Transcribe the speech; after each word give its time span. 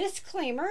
Disclaimer 0.00 0.70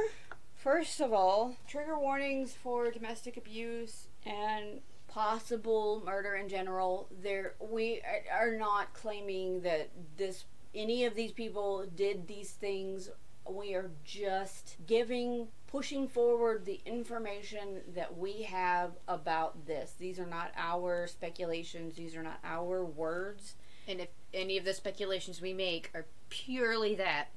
First 0.56 1.00
of 1.00 1.14
all, 1.14 1.56
trigger 1.68 2.00
warnings 2.00 2.56
for 2.56 2.90
domestic 2.90 3.38
abuse 3.38 4.08
and 4.26 4.82
possible 5.08 6.02
murder 6.04 6.34
in 6.34 6.50
general. 6.50 7.08
There, 7.22 7.54
we 7.60 8.02
are 8.34 8.58
not 8.58 8.96
claiming 8.96 9.62
that 9.62 9.92
this 10.18 10.46
any 10.74 11.06
of 11.06 11.14
these 11.14 11.32
people 11.32 11.86
did 11.96 12.28
these 12.28 12.54
things. 12.54 13.12
We 13.48 13.76
are 13.76 13.92
just 14.04 14.78
giving, 14.88 15.50
pushing 15.68 16.08
forward 16.08 16.66
the 16.66 16.82
information 16.84 17.82
that 17.94 18.18
we 18.18 18.42
have 18.42 18.94
about 19.08 19.68
this. 19.68 19.94
These 20.00 20.20
are 20.20 20.26
not 20.26 20.54
our 20.58 21.06
speculations. 21.06 21.96
These 21.96 22.16
are 22.16 22.24
not 22.24 22.40
our 22.44 22.84
words. 22.84 23.54
And 23.88 24.02
if 24.02 24.10
any 24.34 24.58
of 24.58 24.66
the 24.66 24.74
speculations 24.74 25.40
we 25.40 25.54
make 25.54 25.92
are 25.94 26.08
purely 26.30 26.96
that 26.96 27.28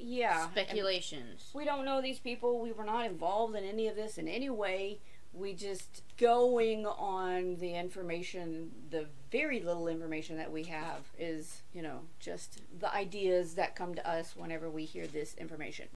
Yeah. 0.00 0.42
and- 0.44 0.52
speculations. 0.52 1.50
We 1.54 1.64
don't 1.64 1.84
know 1.84 2.00
these 2.00 2.18
people. 2.18 2.60
We 2.60 2.72
were 2.72 2.84
not 2.84 3.06
involved 3.06 3.54
in 3.56 3.64
any 3.64 3.88
of 3.88 3.96
this 3.96 4.18
in 4.18 4.28
any 4.28 4.50
way. 4.50 5.00
We 5.32 5.54
just 5.54 6.02
going 6.16 6.86
on 6.86 7.56
the 7.56 7.74
information, 7.74 8.72
the 8.90 9.06
very 9.30 9.60
little 9.60 9.86
information 9.86 10.36
that 10.38 10.50
we 10.50 10.64
have 10.64 11.04
is, 11.18 11.62
you 11.72 11.82
know, 11.82 12.00
just 12.18 12.60
the 12.80 12.92
ideas 12.92 13.54
that 13.54 13.76
come 13.76 13.94
to 13.94 14.08
us 14.08 14.34
whenever 14.34 14.68
we 14.68 14.84
hear 14.84 15.06
this 15.06 15.34
information. 15.34 15.86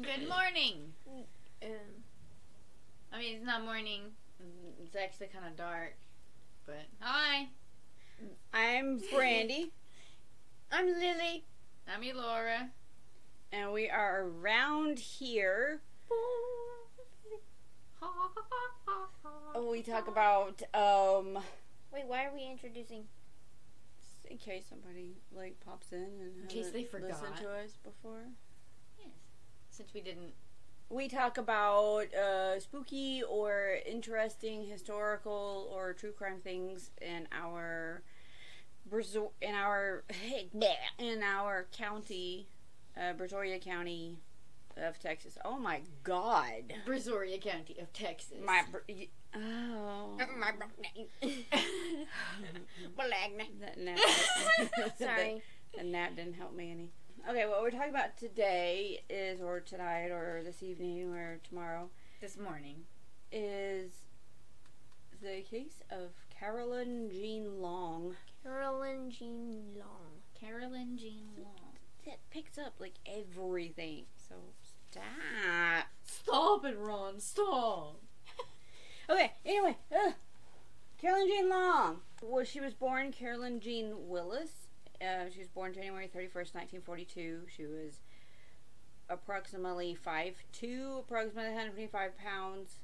Good 0.00 0.26
morning. 0.26 0.94
Um, 1.62 1.70
I 3.12 3.18
mean, 3.18 3.36
it's 3.36 3.44
not 3.44 3.62
morning. 3.64 4.02
It's 4.82 4.96
actually 4.96 5.26
kind 5.26 5.44
of 5.46 5.56
dark. 5.56 5.94
But 6.66 6.86
hi, 7.00 7.48
I'm 8.54 9.00
Brandy, 9.12 9.72
I'm 10.72 10.86
Lily. 10.86 11.44
I'm 11.92 12.02
Elora. 12.02 12.70
And 13.52 13.72
we 13.72 13.88
are 13.90 14.22
around 14.24 14.98
here. 14.98 15.80
We 19.70 19.82
talk 19.82 20.08
about, 20.08 20.62
um, 20.74 21.38
Wait, 21.92 22.04
why 22.06 22.24
are 22.24 22.34
we 22.34 22.44
introducing? 22.50 23.04
in 24.30 24.38
case 24.38 24.64
somebody 24.68 25.16
like 25.34 25.60
pops 25.64 25.92
in 25.92 25.98
and 26.20 26.42
In 26.42 26.46
case 26.48 26.70
they 26.70 26.84
forgot. 26.84 27.10
listened 27.10 27.36
to 27.36 27.50
us 27.50 27.76
before. 27.84 28.22
Yes. 28.98 29.08
Since 29.70 29.92
we 29.94 30.00
didn't. 30.00 30.32
we 30.88 31.08
talk 31.08 31.36
about 31.38 32.12
uh, 32.14 32.58
spooky 32.60 33.22
or 33.28 33.76
interesting 33.86 34.64
historical 34.66 35.70
or 35.72 35.92
true 35.92 36.12
crime 36.12 36.40
things 36.42 36.90
in 37.00 37.28
our 37.32 38.02
in 39.42 39.54
our 39.54 40.04
in 40.98 41.22
our 41.22 41.66
county, 41.76 42.48
uh, 42.96 43.12
Brazoria 43.14 43.60
County 43.60 44.18
of 44.76 44.98
Texas. 44.98 45.36
Oh 45.44 45.58
my 45.58 45.82
God! 46.02 46.72
Brazoria 46.86 47.40
County 47.40 47.76
of 47.80 47.92
Texas. 47.92 48.38
My 48.44 48.62
br- 48.70 48.78
y- 48.88 49.08
oh 49.34 50.16
that 53.60 53.78
nap, 53.78 53.98
Sorry. 54.98 55.42
that 55.76 55.86
nap 55.86 56.16
didn't 56.16 56.34
help 56.34 56.54
me 56.54 56.70
any. 56.70 56.90
Okay, 57.28 57.46
what 57.46 57.62
we're 57.62 57.70
talking 57.70 57.90
about 57.90 58.16
today 58.16 59.00
is, 59.08 59.40
or 59.40 59.60
tonight, 59.60 60.08
or 60.10 60.42
this 60.44 60.62
evening, 60.62 61.12
or 61.14 61.38
tomorrow. 61.48 61.88
this 62.20 62.36
morning. 62.36 62.84
is 63.30 63.92
the 65.22 65.42
case 65.48 65.82
of 65.90 66.10
Carolyn 66.36 67.08
Jean 67.12 67.60
Long. 67.60 68.16
Carolyn 68.42 69.10
Jean 69.10 69.62
Long. 69.78 70.20
Carolyn 70.38 70.98
Jean 70.98 71.28
Long. 71.38 71.71
That 72.06 72.18
picks 72.30 72.58
up 72.58 72.74
like 72.78 72.94
everything. 73.06 74.04
So 74.28 74.34
stop. 74.90 75.02
Stop 76.04 76.64
it, 76.64 76.76
Ron. 76.78 77.20
Stop. 77.20 78.00
Okay, 79.10 79.32
anyway, 79.44 79.76
ugh. 79.92 80.14
Carolyn 80.96 81.26
Jean 81.26 81.48
Long. 81.48 82.00
Well, 82.22 82.44
she 82.44 82.60
was 82.60 82.72
born 82.72 83.10
Carolyn 83.10 83.58
Jean 83.58 84.08
Willis. 84.08 84.68
Uh, 85.00 85.28
she 85.32 85.40
was 85.40 85.48
born 85.48 85.74
January 85.74 86.06
31st, 86.06 86.54
1942. 86.54 87.40
She 87.54 87.66
was 87.66 87.98
approximately 89.10 89.96
five 89.96 90.34
5'2", 90.62 91.00
approximately 91.00 91.50
125 91.50 92.16
pounds. 92.16 92.76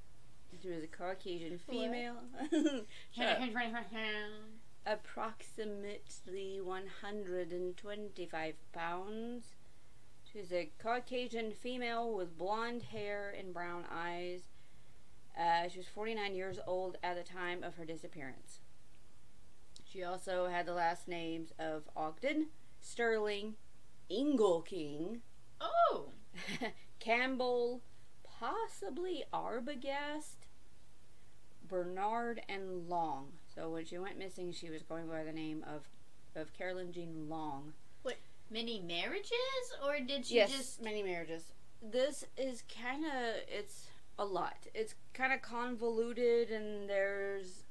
She 0.60 0.68
was 0.68 0.82
a 0.82 0.88
Caucasian 0.88 1.58
female. 1.58 2.16
Approximately 4.86 6.60
125 6.60 8.54
pounds. 8.72 9.54
She's 10.32 10.52
a 10.52 10.70
Caucasian 10.78 11.52
female 11.52 12.12
with 12.14 12.36
blonde 12.36 12.82
hair 12.84 13.34
and 13.36 13.52
brown 13.54 13.84
eyes. 13.90 14.42
Uh, 15.38 15.68
she 15.68 15.78
was 15.78 15.88
49 15.88 16.34
years 16.34 16.58
old 16.66 16.98
at 17.02 17.16
the 17.16 17.22
time 17.22 17.62
of 17.62 17.76
her 17.76 17.84
disappearance. 17.84 18.60
She 19.84 20.02
also 20.02 20.48
had 20.48 20.66
the 20.66 20.74
last 20.74 21.08
names 21.08 21.52
of 21.58 21.88
Ogden, 21.96 22.48
Sterling, 22.80 23.54
Ingleking, 24.10 25.22
oh. 25.60 26.10
Campbell, 27.00 27.82
possibly 28.22 29.24
Arbogast, 29.32 30.46
Bernard, 31.66 32.42
and 32.48 32.88
Long. 32.88 33.37
So 33.58 33.70
when 33.70 33.84
she 33.84 33.98
went 33.98 34.16
missing, 34.18 34.52
she 34.52 34.70
was 34.70 34.82
going 34.82 35.08
by 35.08 35.24
the 35.24 35.32
name 35.32 35.64
of 35.66 35.82
of 36.40 36.52
Carolyn 36.56 36.92
Jean 36.92 37.28
Long. 37.28 37.72
What 38.02 38.16
many 38.50 38.78
marriages, 38.78 39.32
or 39.84 39.98
did 39.98 40.26
she 40.26 40.36
yes, 40.36 40.52
just? 40.52 40.82
many 40.82 41.02
marriages. 41.02 41.50
This 41.82 42.24
is 42.36 42.62
kind 42.80 43.04
of 43.04 43.34
it's 43.48 43.88
a 44.16 44.24
lot. 44.24 44.68
It's 44.74 44.94
kind 45.12 45.32
of 45.32 45.42
convoluted, 45.42 46.50
and 46.50 46.88
there's 46.88 47.64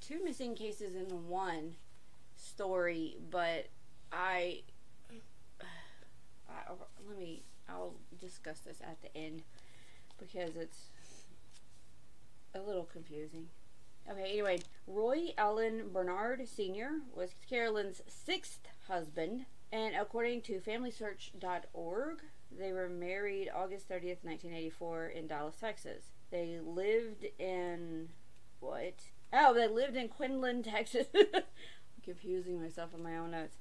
two 0.00 0.24
missing 0.24 0.56
cases 0.56 0.96
in 0.96 1.28
one 1.28 1.76
story. 2.34 3.16
But 3.30 3.68
I, 4.12 4.62
I 6.50 6.72
let 7.08 7.16
me. 7.16 7.44
I'll 7.68 7.94
discuss 8.20 8.58
this 8.58 8.80
at 8.82 9.00
the 9.02 9.16
end 9.16 9.44
because 10.18 10.56
it's 10.56 10.88
a 12.56 12.60
little 12.60 12.88
confusing. 12.92 13.50
Okay, 14.10 14.32
anyway, 14.32 14.58
Roy 14.86 15.32
Allen 15.38 15.90
Bernard 15.92 16.46
Sr. 16.48 17.00
was 17.14 17.34
Carolyn's 17.48 18.02
sixth 18.08 18.66
husband, 18.88 19.46
and 19.70 19.94
according 19.94 20.42
to 20.42 20.60
FamilySearch.org, 20.60 22.18
they 22.58 22.72
were 22.72 22.88
married 22.88 23.48
August 23.54 23.88
30th, 23.88 24.24
1984, 24.24 25.06
in 25.06 25.26
Dallas, 25.26 25.56
Texas. 25.60 26.04
They 26.30 26.58
lived 26.64 27.26
in. 27.38 28.08
What? 28.60 29.00
Oh, 29.32 29.54
they 29.54 29.68
lived 29.68 29.96
in 29.96 30.08
Quinlan, 30.08 30.62
Texas. 30.64 31.06
I'm 31.14 31.42
confusing 32.02 32.60
myself 32.60 32.94
in 32.94 33.02
my 33.02 33.16
own 33.16 33.30
notes. 33.30 33.56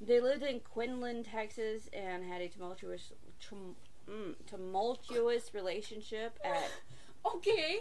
They 0.00 0.20
lived 0.20 0.42
in 0.42 0.60
Quinlan, 0.60 1.24
Texas, 1.24 1.88
and 1.92 2.24
had 2.24 2.40
a 2.40 2.48
tumultuous, 2.48 3.12
tum, 3.40 3.76
mm, 4.08 4.34
tumultuous 4.46 5.54
relationship 5.54 6.38
at. 6.44 6.70
Okay. 7.22 7.80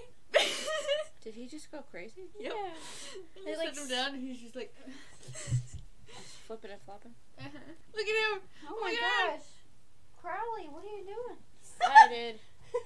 Did 1.24 1.34
he 1.36 1.48
just 1.48 1.72
go 1.72 1.84
crazy? 1.92 2.30
Yep. 2.40 2.54
Yeah. 2.56 2.70
They 3.36 3.52
They, 3.52 3.58
like 3.58 3.68
like, 3.68 3.78
him 3.78 3.88
down, 3.90 4.14
and 4.16 4.24
he's 4.28 4.40
just 4.42 4.56
like. 4.56 4.74
Flipping 6.48 6.72
and 6.72 6.82
flopping. 6.82 7.14
Uh-huh. 7.38 7.50
Look 7.96 8.08
at 8.08 8.34
him. 8.38 8.42
Oh 8.70 8.80
my 8.82 8.90
Yeah. 8.92 9.32
gosh. 9.38 9.46
Crowley, 10.22 10.68
what 10.72 10.84
are 10.84 10.98
you 10.98 11.04
doing? 11.06 11.38
Excited. 11.62 12.40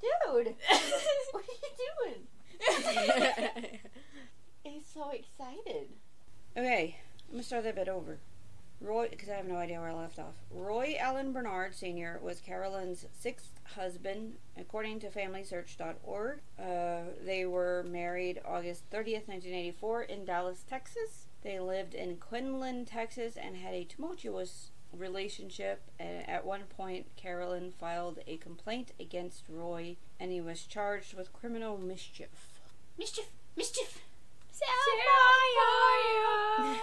Dude, 0.00 0.54
what 1.32 1.42
are 1.42 1.52
you 1.52 1.70
doing? 2.04 3.80
He's 4.62 4.86
so 4.92 5.10
excited. 5.10 5.88
Okay, 6.56 6.96
I'm 7.28 7.32
gonna 7.32 7.42
start 7.42 7.64
that 7.64 7.74
bit 7.74 7.88
over. 7.88 8.18
Roy, 8.80 9.08
because 9.10 9.28
I 9.30 9.34
have 9.34 9.46
no 9.48 9.56
idea 9.56 9.80
where 9.80 9.88
I 9.88 9.94
left 9.94 10.18
off. 10.18 10.34
Roy 10.50 10.96
Allen 11.00 11.32
Bernard 11.32 11.74
Sr. 11.74 12.18
was 12.22 12.40
Carolyn's 12.40 13.06
sixth 13.18 13.55
husband, 13.74 14.34
according 14.58 15.00
to 15.00 15.08
FamilySearch.org. 15.08 16.40
Uh, 16.58 17.00
they 17.24 17.44
were 17.44 17.84
married 17.88 18.40
August 18.44 18.88
30th, 18.90 19.28
1984, 19.28 20.02
in 20.02 20.24
Dallas, 20.24 20.64
Texas. 20.68 21.26
They 21.42 21.60
lived 21.60 21.94
in 21.94 22.16
Quinlan, 22.16 22.84
Texas, 22.86 23.36
and 23.36 23.56
had 23.56 23.74
a 23.74 23.84
tumultuous 23.84 24.70
relationship. 24.92 25.82
And 25.98 26.28
at 26.28 26.44
one 26.44 26.64
point, 26.76 27.06
Carolyn 27.16 27.72
filed 27.72 28.20
a 28.26 28.36
complaint 28.38 28.92
against 28.98 29.44
Roy, 29.48 29.96
and 30.18 30.32
he 30.32 30.40
was 30.40 30.64
charged 30.64 31.14
with 31.14 31.32
criminal 31.32 31.78
mischief. 31.78 32.60
Mischief. 32.98 33.26
Mischief. 33.56 34.02
Sapphire! 34.50 35.06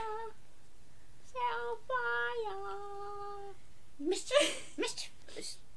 Mischief. 3.99 4.73
Mischief. 4.77 5.09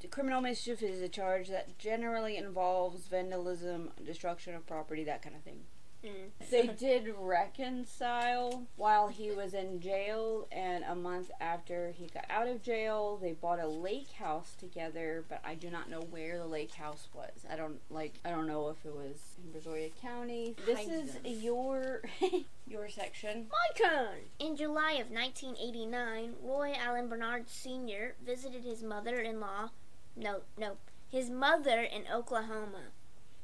The 0.06 0.12
criminal 0.12 0.41
mischief 0.41 0.85
is 0.85 1.03
a 1.03 1.08
charge 1.08 1.49
that 1.49 1.79
generally 1.79 2.37
involves 2.37 3.08
vandalism, 3.08 3.91
destruction 4.05 4.55
of 4.55 4.64
property, 4.64 5.03
that 5.03 5.20
kind 5.20 5.35
of 5.35 5.43
thing. 5.43 5.64
Mm. 6.05 6.49
They 6.49 6.67
did 6.79 7.12
reconcile 7.19 8.69
while 8.76 9.08
he 9.08 9.32
was 9.32 9.53
in 9.53 9.81
jail, 9.81 10.47
and 10.53 10.85
a 10.85 10.94
month 10.94 11.32
after 11.41 11.91
he 11.91 12.06
got 12.06 12.25
out 12.31 12.47
of 12.47 12.62
jail, 12.62 13.19
they 13.20 13.32
bought 13.32 13.58
a 13.58 13.67
lake 13.67 14.12
house 14.12 14.55
together. 14.56 15.25
But 15.29 15.41
I 15.44 15.56
do 15.56 15.70
not 15.70 15.91
know 15.91 16.03
where 16.03 16.38
the 16.38 16.47
lake 16.47 16.75
house 16.75 17.08
was. 17.12 17.44
I 17.50 17.56
don't 17.56 17.81
like. 17.91 18.14
I 18.25 18.31
don't 18.31 18.47
know 18.47 18.69
if 18.69 18.87
it 18.87 18.94
was 18.94 19.19
in 19.43 19.61
Brazoria 19.61 19.91
County. 20.00 20.55
This 20.64 20.87
is 20.87 21.17
Heisen. 21.17 21.43
your 21.43 22.03
your 22.69 22.88
section. 22.88 23.49
My 23.50 23.88
turn. 23.88 24.19
In 24.38 24.55
July 24.55 24.93
of 24.93 25.11
1989, 25.11 26.35
Roy 26.44 26.75
Allen 26.81 27.08
Bernard 27.08 27.49
Sr. 27.49 28.14
visited 28.25 28.62
his 28.62 28.85
mother-in-law. 28.85 29.70
No, 30.16 30.40
no, 30.58 30.76
his 31.10 31.30
mother 31.30 31.80
in 31.80 32.04
Oklahoma. 32.12 32.90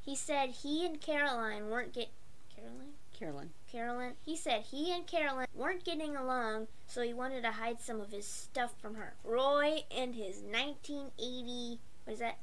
He 0.04 0.16
said 0.16 0.50
he 0.50 0.84
and 0.84 1.00
Caroline 1.00 1.68
weren't 1.68 1.92
get 1.92 2.08
Caroline. 2.54 2.94
Carolyn. 3.18 3.50
Carolyn. 3.70 4.12
He 4.24 4.36
said 4.36 4.62
he 4.62 4.92
and 4.92 5.06
Carolyn 5.06 5.46
weren't 5.54 5.84
getting 5.84 6.16
along, 6.16 6.66
so 6.88 7.02
he 7.02 7.14
wanted 7.14 7.42
to 7.42 7.52
hide 7.52 7.80
some 7.80 8.00
of 8.00 8.10
his 8.10 8.26
stuff 8.26 8.72
from 8.80 8.96
her. 8.96 9.14
Roy 9.22 9.84
and 9.90 10.14
his 10.14 10.42
1980 10.42 11.78
what 12.04 12.14
is 12.14 12.18
that? 12.18 12.38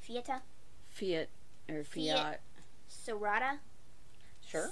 Fiat 0.00 0.42
Fiat 0.90 1.28
or 1.68 1.84
Fiat. 1.84 2.16
Fiat. 2.16 2.40
Serrata. 2.88 3.58
Sure. 4.46 4.70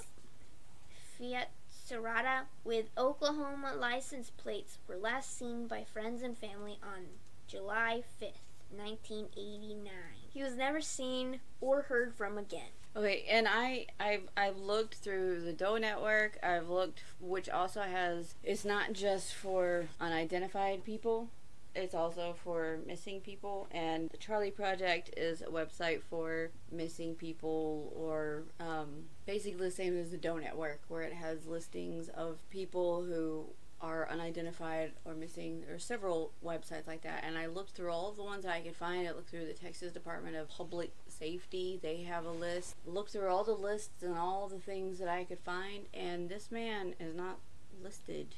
Fiat 1.17 1.49
Serrata 1.69 2.43
with 2.63 2.89
Oklahoma 2.97 3.73
license 3.75 4.29
plates 4.29 4.77
were 4.87 4.95
last 4.95 5.37
seen 5.37 5.67
by 5.67 5.83
friends 5.83 6.21
and 6.21 6.37
family 6.37 6.79
on 6.81 7.05
July 7.47 8.03
5th, 8.21 8.46
1989. 8.75 9.91
He 10.29 10.43
was 10.43 10.55
never 10.55 10.81
seen 10.81 11.39
or 11.61 11.83
heard 11.83 12.15
from 12.15 12.37
again. 12.37 12.69
Okay, 12.95 13.25
and 13.29 13.47
I 13.47 13.85
I've 13.99 14.27
I've 14.35 14.57
looked 14.57 14.95
through 14.95 15.41
the 15.41 15.53
Doe 15.53 15.77
Network. 15.77 16.39
I've 16.41 16.67
looked, 16.67 17.03
which 17.19 17.47
also 17.47 17.81
has. 17.81 18.33
It's 18.43 18.65
not 18.65 18.93
just 18.93 19.35
for 19.35 19.87
unidentified 20.01 20.83
people. 20.83 21.29
It's 21.75 21.93
also 21.93 22.35
for 22.43 22.79
missing 22.87 23.21
people, 23.21 23.67
and 23.69 24.09
the 24.09 24.17
Charley 24.17 24.49
Project 24.49 25.11
is 25.15 25.43
a 25.43 25.45
website 25.45 26.01
for 26.09 26.49
missing 26.71 27.13
people, 27.13 27.93
or 27.95 28.45
um, 28.59 29.05
basically 29.27 29.67
the 29.67 29.71
same 29.71 29.95
as 29.95 30.09
the 30.09 30.17
Doe 30.17 30.37
Network, 30.37 30.81
where 30.87 31.03
it 31.03 31.13
has 31.13 31.45
listings 31.45 32.09
of 32.09 32.39
people 32.49 33.03
who 33.03 33.45
are 33.81 34.09
unidentified 34.09 34.93
or 35.05 35.13
missing. 35.13 35.61
There 35.61 35.75
are 35.75 35.79
several 35.79 36.31
websites 36.43 36.87
like 36.87 37.01
that, 37.03 37.23
and 37.25 37.37
I 37.37 37.45
looked 37.47 37.71
through 37.71 37.91
all 37.91 38.09
of 38.09 38.17
the 38.17 38.23
ones 38.23 38.45
I 38.45 38.61
could 38.61 38.75
find. 38.75 39.07
I 39.07 39.11
looked 39.11 39.29
through 39.29 39.45
the 39.45 39.53
Texas 39.53 39.91
Department 39.91 40.35
of 40.35 40.49
Public 40.49 40.93
Safety; 41.07 41.79
they 41.81 42.03
have 42.03 42.25
a 42.25 42.31
list. 42.31 42.75
Looked 42.85 43.11
through 43.11 43.27
all 43.27 43.43
the 43.43 43.53
lists 43.53 44.01
and 44.01 44.17
all 44.17 44.47
the 44.47 44.59
things 44.59 44.99
that 44.99 45.07
I 45.07 45.23
could 45.23 45.39
find, 45.39 45.85
and 45.93 46.29
this 46.29 46.51
man 46.51 46.95
is 46.99 47.15
not 47.15 47.39
listed 47.81 48.35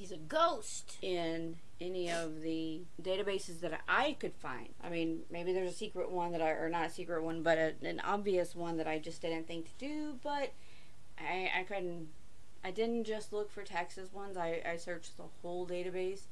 He's 0.00 0.12
a 0.12 0.16
ghost. 0.16 0.96
in 1.02 1.56
any 1.78 2.10
of 2.10 2.40
the 2.40 2.80
databases 3.02 3.60
that 3.60 3.82
I 3.86 4.16
could 4.18 4.34
find. 4.34 4.70
I 4.82 4.88
mean, 4.88 5.20
maybe 5.30 5.52
there's 5.52 5.72
a 5.72 5.76
secret 5.76 6.10
one 6.10 6.32
that 6.32 6.40
I, 6.40 6.52
or 6.52 6.70
not 6.70 6.86
a 6.86 6.90
secret 6.90 7.22
one, 7.22 7.42
but 7.42 7.58
a, 7.58 7.74
an 7.82 8.00
obvious 8.00 8.54
one 8.54 8.78
that 8.78 8.86
I 8.86 8.98
just 8.98 9.20
didn't 9.20 9.46
think 9.46 9.66
to 9.66 9.86
do. 9.86 10.18
But 10.22 10.54
I, 11.18 11.50
I 11.54 11.62
couldn't. 11.64 12.08
I 12.64 12.70
didn't 12.70 13.04
just 13.04 13.32
look 13.32 13.50
for 13.50 13.62
Texas 13.62 14.12
ones. 14.12 14.36
I, 14.36 14.60
I 14.66 14.76
searched 14.76 15.16
the 15.16 15.24
whole 15.42 15.66
database, 15.66 16.22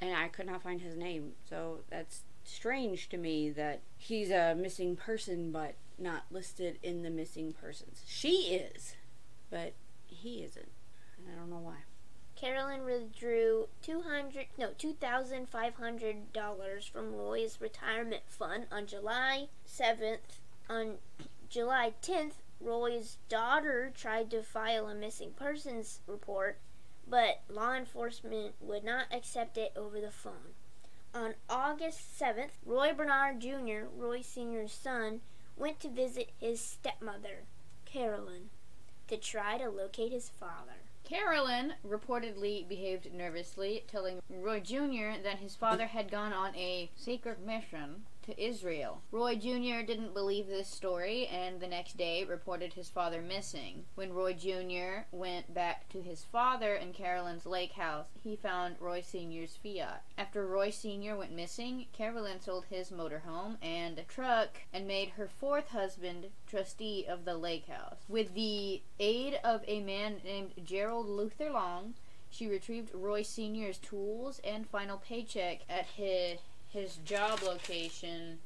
and 0.00 0.14
I 0.14 0.28
could 0.28 0.46
not 0.46 0.62
find 0.62 0.80
his 0.80 0.96
name. 0.96 1.32
So 1.48 1.80
that's 1.90 2.20
strange 2.44 3.08
to 3.08 3.16
me 3.16 3.50
that 3.50 3.80
he's 3.96 4.30
a 4.30 4.54
missing 4.54 4.96
person, 4.96 5.50
but 5.50 5.74
not 5.98 6.24
listed 6.30 6.78
in 6.82 7.02
the 7.02 7.10
missing 7.10 7.52
persons. 7.52 8.02
She 8.06 8.54
is, 8.54 8.94
but 9.50 9.72
he 10.06 10.44
isn't. 10.44 10.70
And 11.18 11.26
I 11.32 11.38
don't 11.38 11.50
know 11.50 11.58
why. 11.58 11.78
Carolyn 12.36 12.84
withdrew 12.84 13.68
200 13.82 14.46
no 14.58 14.68
$2,500 14.68 16.90
from 16.90 17.14
Roy's 17.14 17.58
retirement 17.60 18.22
fund 18.28 18.66
on 18.70 18.86
July 18.86 19.48
7th. 19.66 20.18
On 20.68 20.98
July 21.48 21.94
10th, 22.02 22.32
Roy's 22.60 23.18
daughter 23.28 23.92
tried 23.94 24.30
to 24.30 24.42
file 24.42 24.88
a 24.88 24.94
missing 24.94 25.32
persons 25.32 26.00
report, 26.06 26.58
but 27.06 27.42
law 27.48 27.74
enforcement 27.74 28.54
would 28.60 28.84
not 28.84 29.06
accept 29.12 29.56
it 29.56 29.72
over 29.76 30.00
the 30.00 30.10
phone. 30.10 30.54
On 31.14 31.34
August 31.48 32.18
7th, 32.18 32.50
Roy 32.64 32.92
Bernard 32.92 33.40
Jr., 33.40 33.86
Roy 33.94 34.20
Sr.'s 34.20 34.72
son, 34.72 35.20
went 35.56 35.80
to 35.80 35.88
visit 35.88 36.30
his 36.38 36.60
stepmother, 36.60 37.44
Carolyn, 37.84 38.50
to 39.08 39.16
try 39.16 39.56
to 39.58 39.70
locate 39.70 40.12
his 40.12 40.28
father. 40.28 40.84
Carolyn 41.04 41.74
reportedly 41.86 42.68
behaved 42.68 43.12
nervously, 43.14 43.84
telling 43.86 44.20
Roy 44.28 44.60
Jr. 44.60 45.22
that 45.22 45.38
his 45.38 45.54
father 45.54 45.86
had 45.86 46.10
gone 46.10 46.32
on 46.32 46.54
a 46.56 46.90
secret 46.96 47.40
mission 47.40 48.06
to 48.26 48.42
Israel. 48.42 49.02
Roy 49.10 49.36
Jr. 49.36 49.86
didn't 49.86 50.14
believe 50.14 50.46
this 50.46 50.68
story 50.68 51.26
and 51.26 51.60
the 51.60 51.66
next 51.66 51.96
day 51.96 52.24
reported 52.24 52.74
his 52.74 52.88
father 52.88 53.22
missing. 53.22 53.84
When 53.94 54.12
Roy 54.12 54.34
Jr. 54.34 55.06
went 55.12 55.54
back 55.54 55.88
to 55.90 56.02
his 56.02 56.24
father 56.24 56.74
in 56.74 56.92
Carolyn's 56.92 57.46
lake 57.46 57.72
house, 57.72 58.06
he 58.22 58.36
found 58.36 58.76
Roy 58.80 59.00
Sr.'s 59.00 59.56
Fiat. 59.62 60.02
After 60.18 60.46
Roy 60.46 60.70
Sr. 60.70 61.16
went 61.16 61.32
missing, 61.32 61.86
Carolyn 61.92 62.40
sold 62.40 62.66
his 62.68 62.90
motorhome 62.90 63.56
and 63.62 64.02
truck 64.08 64.58
and 64.72 64.86
made 64.86 65.10
her 65.10 65.28
fourth 65.28 65.68
husband 65.68 66.26
trustee 66.48 67.06
of 67.08 67.24
the 67.24 67.36
lake 67.36 67.66
house. 67.68 67.98
With 68.08 68.34
the 68.34 68.82
aid 68.98 69.38
of 69.44 69.62
a 69.66 69.80
man 69.80 70.20
named 70.24 70.52
Gerald 70.64 71.06
Luther 71.08 71.50
Long, 71.50 71.94
she 72.28 72.48
retrieved 72.48 72.90
Roy 72.92 73.22
Sr.'s 73.22 73.78
tools 73.78 74.40
and 74.44 74.68
final 74.68 74.98
paycheck 74.98 75.60
at 75.68 75.86
his, 75.86 76.40
his 76.76 76.96
job 76.96 77.42
location 77.42 78.38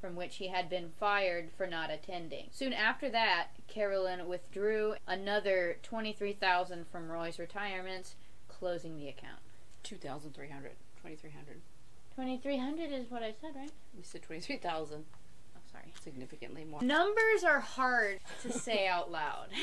from 0.00 0.16
which 0.16 0.36
he 0.36 0.48
had 0.48 0.70
been 0.70 0.90
fired 0.98 1.50
for 1.56 1.66
not 1.66 1.90
attending. 1.90 2.46
Soon 2.52 2.72
after 2.72 3.10
that, 3.10 3.48
Carolyn 3.68 4.26
withdrew 4.28 4.94
another 5.06 5.76
23000 5.82 6.86
from 6.90 7.10
Roy's 7.10 7.38
retirements, 7.38 8.14
closing 8.48 8.96
the 8.96 9.08
account. 9.08 9.40
2,300. 9.82 10.72
2,300. 11.02 11.60
2300 12.16 12.92
is 12.92 13.10
what 13.10 13.22
I 13.22 13.34
said, 13.40 13.54
right? 13.54 13.70
We 13.96 14.02
said 14.02 14.22
23,000. 14.22 15.04
Oh, 15.56 15.60
sorry. 15.70 15.92
Significantly 16.02 16.64
more. 16.64 16.82
Numbers 16.82 17.44
are 17.44 17.60
hard 17.60 18.20
to 18.42 18.52
say 18.52 18.86
out 18.86 19.10
loud. 19.10 19.48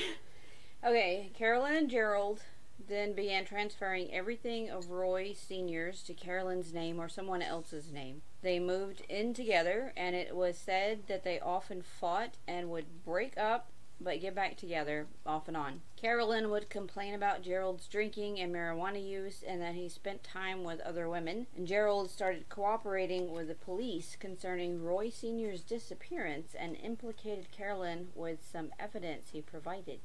Okay, 0.86 1.32
Carolyn 1.36 1.76
and 1.76 1.90
Gerald 1.90 2.40
then 2.88 3.14
began 3.14 3.46
transferring 3.46 4.14
everything 4.14 4.70
of 4.70 4.90
Roy 4.90 5.34
Sr.'s 5.34 6.04
to 6.04 6.14
Carolyn's 6.14 6.74
name 6.74 7.00
or 7.00 7.10
someone 7.10 7.42
else's 7.42 7.92
name. 7.92 8.22
They 8.42 8.60
moved 8.60 9.02
in 9.10 9.34
together, 9.34 9.94
and 9.98 10.16
it 10.16 10.36
was 10.36 10.58
said 10.58 11.08
that 11.08 11.24
they 11.24 11.40
often 11.40 11.82
fought 11.82 12.36
and 12.48 12.70
would 12.70 13.04
break 13.04 13.38
up 13.38 13.72
but 14.00 14.22
get 14.22 14.36
back 14.36 14.58
together 14.58 15.08
off 15.26 15.48
and 15.48 15.58
on. 15.58 15.82
Carolyn 15.96 16.52
would 16.52 16.70
complain 16.70 17.14
about 17.14 17.42
Gerald's 17.42 17.88
drinking 17.88 18.40
and 18.40 18.54
marijuana 18.54 19.04
use 19.04 19.44
and 19.46 19.62
that 19.62 19.74
he 19.74 19.90
spent 19.90 20.24
time 20.24 20.64
with 20.64 20.80
other 20.82 21.10
women. 21.10 21.48
And 21.56 21.68
Gerald 21.68 22.12
started 22.12 22.50
cooperating 22.50 23.32
with 23.32 23.48
the 23.48 23.56
police 23.56 24.16
concerning 24.20 24.84
Roy 24.84 25.10
Sr.'s 25.10 25.62
disappearance 25.62 26.54
and 26.54 26.78
implicated 26.78 27.52
Carolyn 27.52 28.10
with 28.14 28.48
some 28.50 28.72
evidence 28.80 29.30
he 29.32 29.42
provided. 29.42 30.02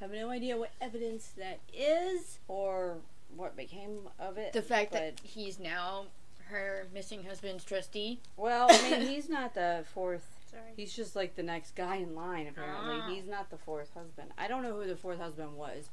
Have 0.00 0.12
no 0.12 0.30
idea 0.30 0.56
what 0.56 0.72
evidence 0.80 1.32
that 1.36 1.60
is 1.72 2.38
or 2.48 2.96
what 3.36 3.56
became 3.56 4.08
of 4.18 4.38
it. 4.38 4.52
The 4.52 4.62
fact 4.62 4.92
that 4.92 5.20
he's 5.22 5.58
now 5.60 6.06
her 6.48 6.86
missing 6.92 7.24
husband's 7.24 7.64
trustee. 7.64 8.20
well, 8.36 8.66
I 8.70 8.90
mean, 8.90 9.02
he's 9.02 9.28
not 9.28 9.54
the 9.54 9.84
fourth 9.94 10.26
Sorry. 10.50 10.72
He's 10.76 10.94
just 10.94 11.14
like 11.14 11.36
the 11.36 11.42
next 11.42 11.76
guy 11.76 11.96
in 11.96 12.14
line, 12.14 12.48
apparently. 12.48 12.96
Ah. 13.00 13.08
He's 13.08 13.26
not 13.26 13.50
the 13.50 13.56
fourth 13.56 13.94
husband. 13.94 14.30
I 14.36 14.48
don't 14.48 14.62
know 14.62 14.74
who 14.74 14.86
the 14.86 14.96
fourth 14.96 15.20
husband 15.20 15.56
was. 15.56 15.90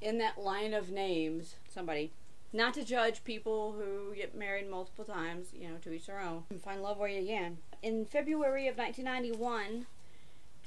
In 0.00 0.18
that 0.18 0.38
line 0.38 0.74
of 0.74 0.90
names, 0.90 1.54
somebody. 1.68 2.12
Not 2.52 2.74
to 2.74 2.84
judge 2.84 3.24
people 3.24 3.72
who 3.72 4.14
get 4.14 4.34
married 4.34 4.70
multiple 4.70 5.04
times, 5.04 5.48
you 5.54 5.68
know, 5.68 5.76
to 5.82 5.92
each 5.92 6.06
their 6.06 6.20
own. 6.20 6.44
Find 6.62 6.82
love 6.82 6.98
where 6.98 7.08
you 7.08 7.26
can. 7.26 7.58
In 7.82 8.04
February 8.04 8.68
of 8.68 8.78
1991, 8.78 9.86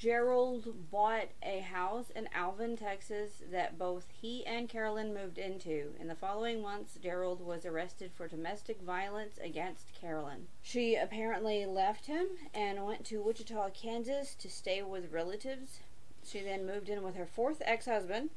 Gerald 0.02 0.90
bought 0.90 1.28
a 1.44 1.60
house 1.60 2.10
in 2.16 2.28
Alvin, 2.34 2.76
Texas 2.76 3.44
that 3.52 3.78
both 3.78 4.08
he 4.20 4.44
and 4.48 4.68
Carolyn 4.68 5.14
moved 5.14 5.38
into. 5.38 5.94
In 6.00 6.08
the 6.08 6.16
following 6.16 6.60
months, 6.60 6.98
Gerald 7.00 7.40
was 7.40 7.68
arrested 7.68 8.10
for 8.12 8.28
domestic 8.28 8.82
violence 8.82 9.38
against 9.38 9.94
Carolyn. 9.94 10.48
She 10.64 10.96
apparently 10.96 11.68
left 11.68 12.08
him 12.08 12.30
and 12.52 12.84
went 12.84 13.06
to 13.06 13.22
Wichita, 13.22 13.70
Kansas 13.76 14.34
to 14.40 14.50
stay 14.50 14.82
with 14.82 15.12
relatives. 15.12 15.82
She 16.26 16.42
then 16.42 16.66
moved 16.66 16.90
in 16.90 17.04
with 17.04 17.14
her 17.14 17.28
fourth 17.28 17.62
ex 17.64 17.86
husband. 17.86 18.32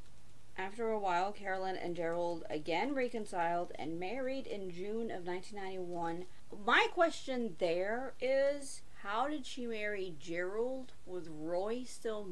After 0.59 0.91
a 0.91 0.99
while, 0.99 1.33
Carolyn 1.33 1.77
and 1.77 1.97
Gerald 1.97 2.45
again 2.51 2.95
reconciled 2.95 3.73
and 3.77 3.99
married 3.99 4.47
in 4.47 4.71
June 4.71 5.11
of 5.11 5.27
1991. 5.27 6.27
My 6.63 6.89
question 6.93 7.57
there 7.59 8.13
is 8.21 8.83
how 9.05 9.29
did 9.29 9.47
she 9.47 9.67
marry 9.67 10.15
Gerald 10.19 10.93
with 11.07 11.29
Roy 11.31 11.85
still 11.87 12.27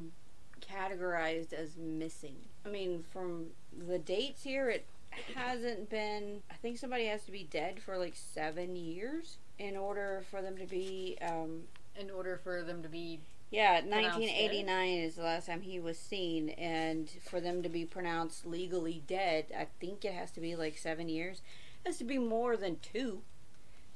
categorized 0.62 1.52
as 1.52 1.76
missing. 1.76 2.36
I 2.64 2.68
mean, 2.68 3.04
from 3.12 3.48
the 3.86 3.98
dates 3.98 4.42
here, 4.42 4.68
it 4.70 4.86
hasn't 5.34 5.90
been. 5.90 6.42
I 6.50 6.54
think 6.54 6.78
somebody 6.78 7.06
has 7.06 7.24
to 7.24 7.32
be 7.32 7.44
dead 7.44 7.80
for 7.82 7.98
like 7.98 8.14
seven 8.16 8.76
years 8.76 9.38
in 9.58 9.76
order 9.76 10.24
for 10.30 10.40
them 10.42 10.56
to 10.58 10.66
be. 10.66 11.18
Um, 11.20 11.64
In 11.94 12.10
order 12.10 12.40
for 12.42 12.62
them 12.62 12.82
to 12.82 12.88
be 12.88 13.20
yeah, 13.50 13.82
Pronounced 13.82 14.18
1989 14.18 14.88
is 15.00 15.16
the 15.16 15.24
last 15.24 15.46
time 15.46 15.60
he 15.60 15.78
was 15.78 15.98
seen, 15.98 16.48
and 16.50 17.10
for 17.28 17.38
them 17.38 17.62
to 17.62 17.68
be 17.68 17.84
pronounced 17.84 18.46
legally 18.46 19.02
dead, 19.06 19.46
I 19.54 19.66
think 19.78 20.06
it 20.06 20.14
has 20.14 20.30
to 20.32 20.40
be 20.40 20.56
like 20.56 20.78
seven 20.78 21.10
years. 21.10 21.42
It 21.84 21.88
has 21.88 21.98
to 21.98 22.04
be 22.04 22.16
more 22.16 22.56
than 22.56 22.78
two. 22.78 23.20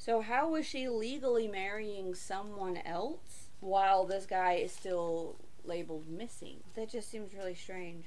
So 0.07 0.21
how 0.21 0.51
was 0.51 0.65
she 0.65 0.89
legally 0.89 1.49
marrying 1.49 2.15
someone 2.15 2.77
else 2.77 3.49
while 3.59 4.05
this 4.05 4.25
guy 4.25 4.53
is 4.53 4.71
still 4.71 5.35
labeled 5.65 6.09
missing? 6.09 6.59
That 6.77 6.89
just 6.89 7.11
seems 7.11 7.35
really 7.35 7.57
strange 7.57 8.05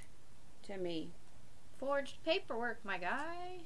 to 0.63 0.77
me. 0.77 1.09
forged 1.77 2.23
paperwork, 2.23 2.79
my 2.85 2.99
guy. 2.99 3.63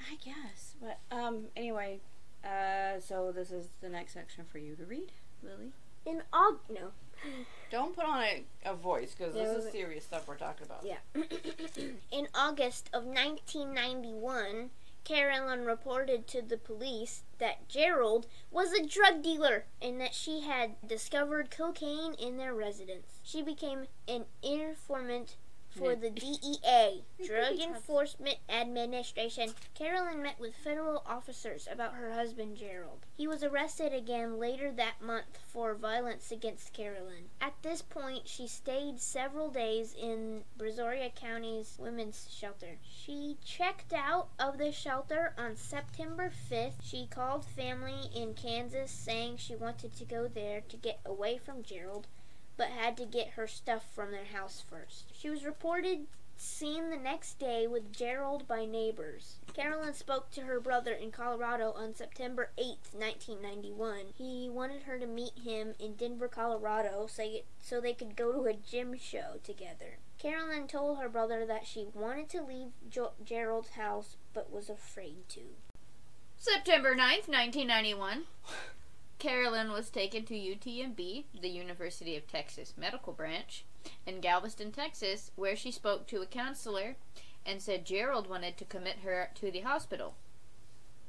I 0.00 0.14
guess, 0.24 0.76
but 0.80 0.98
um, 1.10 1.46
anyway, 1.56 1.98
uh, 2.44 3.00
so 3.00 3.32
this 3.32 3.50
is 3.50 3.66
the 3.80 3.88
next 3.88 4.12
section 4.12 4.44
for 4.44 4.58
you 4.58 4.76
to 4.76 4.84
read, 4.84 5.10
Lily. 5.42 5.72
In 6.04 6.22
Aug 6.32 6.58
no. 6.70 6.92
Don't 7.72 7.96
put 7.96 8.04
on 8.04 8.22
a, 8.22 8.44
a 8.64 8.74
voice 8.74 9.12
because 9.18 9.34
this 9.34 9.64
is 9.64 9.72
serious 9.72 10.04
stuff 10.04 10.28
we're 10.28 10.36
talking 10.36 10.66
about. 10.66 10.84
Yeah. 10.84 10.98
In 12.12 12.28
August 12.32 12.90
of 12.92 13.04
1991, 13.06 14.70
Carolyn 15.06 15.64
reported 15.64 16.26
to 16.26 16.42
the 16.42 16.56
police 16.56 17.22
that 17.38 17.68
Gerald 17.68 18.26
was 18.50 18.72
a 18.72 18.84
drug 18.84 19.22
dealer 19.22 19.66
and 19.80 20.00
that 20.00 20.14
she 20.14 20.40
had 20.40 20.74
discovered 20.84 21.48
cocaine 21.48 22.14
in 22.14 22.38
their 22.38 22.52
residence. 22.52 23.20
She 23.22 23.40
became 23.40 23.86
an 24.08 24.24
informant 24.42 25.36
for 25.76 25.94
the 25.94 26.10
DEA, 26.10 27.04
Drug 27.24 27.58
Enforcement 27.60 28.38
Administration. 28.48 29.50
Carolyn 29.74 30.22
met 30.22 30.40
with 30.40 30.54
federal 30.54 31.02
officers 31.06 31.68
about 31.70 31.94
her 31.94 32.12
husband 32.12 32.56
Gerald. 32.56 33.04
He 33.16 33.28
was 33.28 33.42
arrested 33.42 33.92
again 33.92 34.38
later 34.38 34.72
that 34.72 35.02
month 35.02 35.38
for 35.46 35.74
violence 35.74 36.32
against 36.32 36.72
Carolyn. 36.72 37.28
At 37.40 37.54
this 37.62 37.82
point, 37.82 38.26
she 38.26 38.48
stayed 38.48 39.00
several 39.00 39.50
days 39.50 39.94
in 39.94 40.44
Brazoria 40.58 41.14
County's 41.14 41.76
women's 41.78 42.28
shelter. 42.30 42.78
She 42.82 43.36
checked 43.44 43.92
out 43.92 44.28
of 44.38 44.58
the 44.58 44.72
shelter 44.72 45.34
on 45.36 45.56
September 45.56 46.32
5th. 46.50 46.82
She 46.82 47.06
called 47.06 47.44
family 47.44 48.10
in 48.14 48.34
Kansas 48.34 48.90
saying 48.90 49.36
she 49.36 49.54
wanted 49.54 49.94
to 49.96 50.04
go 50.04 50.28
there 50.28 50.62
to 50.62 50.76
get 50.76 51.00
away 51.04 51.38
from 51.38 51.62
Gerald 51.62 52.06
but 52.56 52.68
had 52.68 52.96
to 52.96 53.06
get 53.06 53.30
her 53.30 53.46
stuff 53.46 53.84
from 53.94 54.10
their 54.10 54.24
house 54.24 54.62
first. 54.68 55.12
She 55.12 55.28
was 55.28 55.44
reported 55.44 56.06
seen 56.36 56.90
the 56.90 56.96
next 56.96 57.38
day 57.38 57.66
with 57.66 57.92
Gerald 57.92 58.46
by 58.46 58.64
neighbors. 58.64 59.36
Carolyn 59.54 59.94
spoke 59.94 60.30
to 60.32 60.42
her 60.42 60.60
brother 60.60 60.92
in 60.92 61.10
Colorado 61.10 61.72
on 61.72 61.94
September 61.94 62.50
8th, 62.58 62.94
1991. 62.94 64.06
He 64.16 64.48
wanted 64.50 64.82
her 64.82 64.98
to 64.98 65.06
meet 65.06 65.38
him 65.42 65.74
in 65.78 65.94
Denver, 65.94 66.28
Colorado 66.28 67.06
so, 67.08 67.24
so 67.58 67.80
they 67.80 67.94
could 67.94 68.16
go 68.16 68.32
to 68.32 68.44
a 68.44 68.54
gym 68.54 68.98
show 68.98 69.38
together. 69.42 69.98
Carolyn 70.18 70.66
told 70.66 70.98
her 70.98 71.08
brother 71.08 71.46
that 71.46 71.66
she 71.66 71.86
wanted 71.94 72.28
to 72.30 72.42
leave 72.42 72.72
jo- 72.90 73.12
Gerald's 73.24 73.70
house 73.70 74.16
but 74.34 74.52
was 74.52 74.68
afraid 74.68 75.28
to. 75.30 75.40
September 76.36 76.94
9th, 76.94 77.28
1991. 77.28 78.24
Carolyn 79.18 79.72
was 79.72 79.88
taken 79.88 80.24
to 80.26 80.34
UTMB, 80.34 81.24
the 81.40 81.48
University 81.48 82.16
of 82.16 82.26
Texas 82.26 82.74
Medical 82.76 83.14
Branch, 83.14 83.64
in 84.04 84.20
Galveston, 84.20 84.72
Texas, 84.72 85.30
where 85.36 85.56
she 85.56 85.70
spoke 85.70 86.06
to 86.06 86.20
a 86.20 86.26
counselor 86.26 86.96
and 87.46 87.62
said 87.62 87.86
Gerald 87.86 88.28
wanted 88.28 88.58
to 88.58 88.64
commit 88.66 88.98
her 88.98 89.30
to 89.36 89.50
the 89.50 89.60
hospital. 89.60 90.14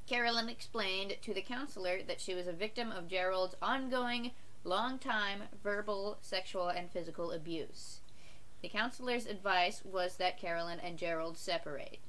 Carolyn 0.08 0.48
explained 0.48 1.18
to 1.22 1.34
the 1.34 1.42
counselor 1.42 2.02
that 2.02 2.22
she 2.22 2.34
was 2.34 2.48
a 2.48 2.54
victim 2.54 2.92
of 2.92 3.10
Gerald's 3.10 3.56
ongoing, 3.62 4.32
long 4.64 5.00
time 5.00 5.44
verbal, 5.62 6.18
sexual, 6.22 6.70
and 6.70 6.90
physical 6.90 7.32
abuse. 7.32 8.00
The 8.62 8.70
counselor's 8.70 9.26
advice 9.26 9.84
was 9.84 10.16
that 10.16 10.40
Carolyn 10.40 10.80
and 10.80 10.98
Gerald 10.98 11.38
separate. 11.38 12.00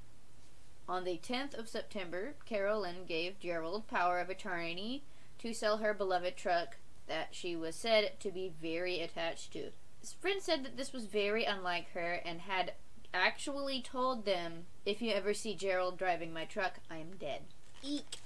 On 0.89 1.05
the 1.05 1.19
10th 1.19 1.59
of 1.59 1.69
September, 1.69 2.35
Carolyn 2.47 3.05
gave 3.07 3.41
Gerald 3.41 3.89
power 3.89 4.21
of 4.21 4.31
attorney 4.31 5.03
to 5.39 5.55
sell 5.55 5.79
her 5.79 5.95
beloved 5.95 6.37
truck 6.37 6.77
that 7.07 7.29
she 7.33 7.57
was 7.57 7.75
said 7.75 8.21
to 8.21 8.31
be 8.31 8.53
very 8.61 9.01
attached 9.01 9.53
to. 9.53 9.71
His 10.01 10.13
friend 10.13 10.41
said 10.41 10.65
that 10.65 10.77
this 10.77 10.93
was 10.93 11.07
very 11.07 11.45
unlike 11.45 11.93
her 11.93 12.21
and 12.25 12.43
had 12.43 12.73
actually 13.13 13.81
told 13.81 14.25
them, 14.25 14.67
If 14.85 15.03
you 15.03 15.13
ever 15.13 15.35
see 15.35 15.55
Gerald 15.55 15.99
driving 15.99 16.33
my 16.33 16.45
truck, 16.45 16.81
I 16.91 16.99
am 16.99 17.17
dead. 17.19 17.43
Eek. 17.83 18.17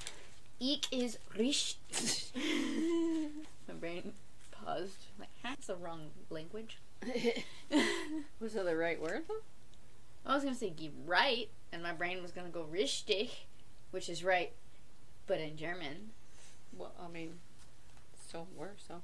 Eek 0.59 0.87
is 0.91 1.19
rish. 1.39 1.77
my 3.69 3.75
brain 3.75 4.13
paused. 4.51 5.07
Like, 5.19 5.31
that's 5.43 5.67
the 5.67 5.77
wrong 5.77 6.11
language. 6.31 6.79
Was 8.41 8.55
that 8.55 8.65
the 8.65 8.77
right 8.77 9.01
word 9.01 9.25
though? 9.29 9.43
I 10.25 10.35
was 10.35 10.45
gonna 10.45 10.55
say 10.55 10.73
right, 11.05 11.49
and 11.73 11.83
my 11.83 11.93
brain 11.93 12.23
was 12.23 12.31
gonna 12.31 12.49
go 12.49 12.65
richtig, 12.73 13.31
which 13.91 14.09
is 14.09 14.23
right, 14.23 14.53
but 15.27 15.41
in 15.41 15.57
German. 15.57 16.11
Well, 16.83 16.93
I 17.01 17.09
mean, 17.09 17.35
still 18.21 18.49
worse. 18.57 18.85
So 18.89 19.03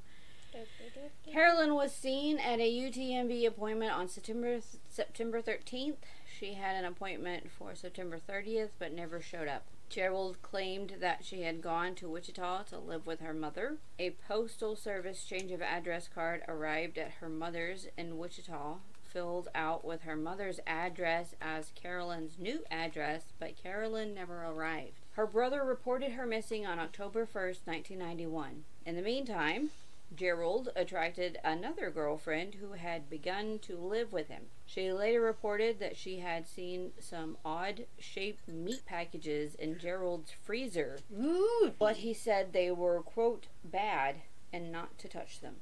Carolyn 1.30 1.74
was 1.74 1.92
seen 1.94 2.38
at 2.38 2.58
a 2.58 2.68
UTMB 2.68 3.46
appointment 3.46 3.92
on 3.92 4.08
September 4.08 4.58
September 4.88 5.40
13th. 5.40 5.98
She 6.38 6.54
had 6.54 6.74
an 6.74 6.84
appointment 6.84 7.50
for 7.50 7.76
September 7.76 8.18
30th, 8.18 8.70
but 8.80 8.92
never 8.92 9.20
showed 9.20 9.46
up. 9.46 9.64
Gerald 9.88 10.42
claimed 10.42 10.96
that 11.00 11.24
she 11.24 11.42
had 11.42 11.62
gone 11.62 11.94
to 11.94 12.08
Wichita 12.08 12.64
to 12.64 12.78
live 12.78 13.06
with 13.06 13.20
her 13.20 13.32
mother. 13.32 13.76
A 13.98 14.10
postal 14.26 14.74
service 14.74 15.24
change 15.24 15.52
of 15.52 15.62
address 15.62 16.08
card 16.12 16.42
arrived 16.48 16.98
at 16.98 17.12
her 17.20 17.28
mother's 17.28 17.86
in 17.96 18.18
Wichita, 18.18 18.78
filled 19.04 19.48
out 19.54 19.84
with 19.84 20.02
her 20.02 20.16
mother's 20.16 20.60
address 20.66 21.34
as 21.40 21.72
Carolyn's 21.74 22.38
new 22.38 22.64
address, 22.70 23.32
but 23.38 23.60
Carolyn 23.62 24.14
never 24.14 24.44
arrived. 24.44 24.97
Her 25.18 25.26
brother 25.26 25.64
reported 25.64 26.12
her 26.12 26.26
missing 26.26 26.64
on 26.64 26.78
October 26.78 27.26
1st, 27.26 27.66
1991. 27.66 28.62
In 28.86 28.94
the 28.94 29.02
meantime, 29.02 29.70
Gerald 30.14 30.68
attracted 30.76 31.38
another 31.42 31.90
girlfriend 31.90 32.54
who 32.54 32.74
had 32.74 33.10
begun 33.10 33.58
to 33.62 33.76
live 33.76 34.12
with 34.12 34.28
him. 34.28 34.42
She 34.64 34.92
later 34.92 35.20
reported 35.20 35.80
that 35.80 35.96
she 35.96 36.20
had 36.20 36.46
seen 36.46 36.92
some 37.00 37.36
odd 37.44 37.86
shaped 37.98 38.46
meat 38.46 38.86
packages 38.86 39.56
in 39.56 39.80
Gerald's 39.80 40.30
freezer, 40.30 41.00
Ooh, 41.12 41.72
but 41.80 41.96
he 41.96 42.14
said 42.14 42.52
they 42.52 42.70
were, 42.70 43.02
quote, 43.02 43.48
bad 43.64 44.18
and 44.52 44.70
not 44.70 44.98
to 44.98 45.08
touch 45.08 45.40
them. 45.40 45.56